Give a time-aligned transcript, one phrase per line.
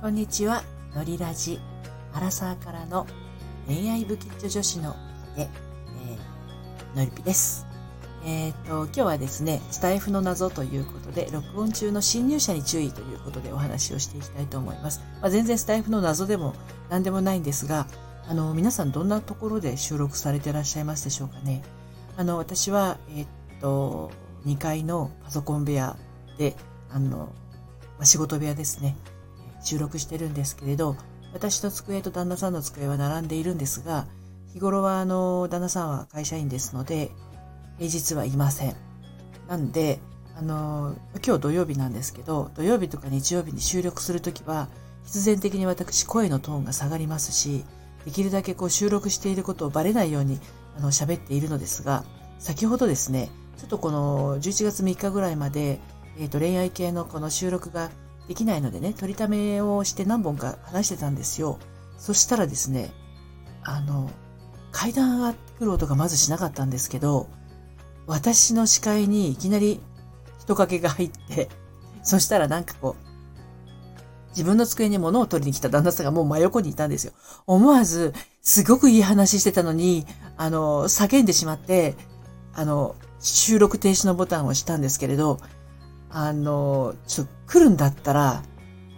[0.00, 0.62] こんにちは、
[0.94, 1.58] のりラジ、
[2.12, 3.04] アラサーからの
[3.66, 4.92] 恋愛不吉祥女子の
[5.34, 7.66] で、えー、のりぴです。
[8.24, 15.00] えっ、と、今日はですね、スタイフの謎ということで、録音中の侵入者に注意ということでお話をしていきたいと思います。
[15.20, 16.54] まあ、全然スタイフの謎でも
[16.90, 17.88] 何でもないんですが、
[18.28, 21.64] あの、皆さんどんなところで収録されていらっしゃいますでしょうかね。
[22.16, 23.26] あの、私は、えっ、
[23.60, 24.12] と、
[24.46, 25.96] 2階のパソコン部屋
[26.38, 26.54] で、
[26.88, 27.32] あの、
[27.96, 28.96] まあ、仕事部屋ですね。
[29.62, 30.96] 収録してるんですけれど、
[31.32, 34.06] 私の机と旦那さんの机は並んでいるんですが、
[34.52, 37.10] 日頃はあの、旦那さんは会社員ですので、
[37.78, 38.76] 平日はいません。
[39.46, 40.00] なんで、
[40.36, 44.68] あの、今日土曜日なんですけど、土曜日とか日曜日に収録するときは、
[45.04, 47.64] 必然的に私声のトーンが下がりますし、
[48.04, 50.38] できるだけこう収録していることをバレないように
[50.76, 52.04] あの喋っているのですが、
[52.38, 55.80] 先ほどですね、ちょっとこの11月3日ぐらいまで、
[56.18, 57.90] え、ー、と恋愛系のこの収録が
[58.28, 61.58] できないのでね、取りためをして何本か話してたんですよ。
[61.96, 62.90] そしたらですね、
[63.64, 64.10] あの、
[64.70, 67.28] 階段上がってくる音がまずしなかったんですけど、
[68.06, 69.80] 私の視界にいきなり
[70.40, 71.48] 人影が入って、
[72.02, 73.08] そしたらなんかこう、
[74.30, 77.12] 自分の机に物を取りに来た旦那さんがもう真横にいたんですよ。
[77.46, 81.96] 思わず、すごくいい話してたのに、あの、叫んでしまって、
[82.54, 85.38] あの、収録停止のボタンを押したんですけれど、
[86.10, 88.42] あの、ちょ、来るんだったら、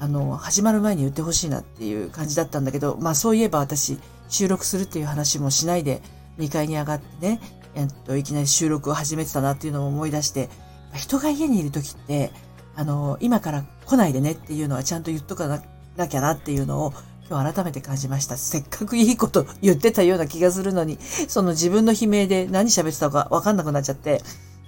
[0.00, 6.02] あの、始まる前に言ってほしいなっていう感じだったんだけど、まあそういえば私、収録するっていう話もしないで、
[6.38, 7.40] 2階に上がってね、
[7.74, 10.48] えっと、いきなり収録を始めてたなっていうのを思い出して、
[10.94, 12.30] 人が家にいる時って、
[12.76, 15.60] あの、今から来ないでねっていうのはちゃんと言っとか
[15.96, 16.92] なきゃなっていうのを
[17.28, 18.36] 今日改めて感じました。
[18.36, 24.22] せっかくいいこと言ってたような気がするのに、その自分の悲鳴で何喋ってたかわかんなくなっちゃって、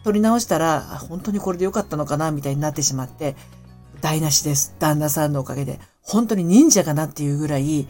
[0.04, 3.36] 撮り直したら、本当にこれで良かったのかなみたいになってしまって、
[4.00, 4.74] 台無しです。
[4.78, 5.78] 旦那さんのおかげで。
[6.02, 7.86] 本当に忍者かなっていうぐらい、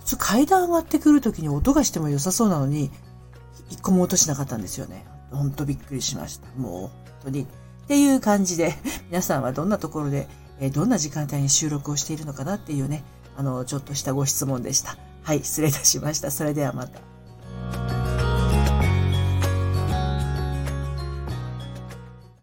[0.00, 2.90] 普通階段上がってくるときに音がしても良さそうなのに、
[3.70, 5.06] 一個も音しなかったんですよね。
[5.30, 6.46] ほんとびっくりしました。
[6.56, 6.90] もう、本
[7.24, 7.42] 当に。
[7.42, 7.46] っ
[7.88, 8.74] ていう感じで、
[9.10, 10.28] 皆さんはどんなところで、
[10.60, 13.04] えどんな時間帯に収録をしているのかなっていうね、
[13.36, 14.96] あの、ちょっとしたご質問でした。
[15.22, 16.30] はい、失礼いたしました。
[16.30, 17.15] それではまた。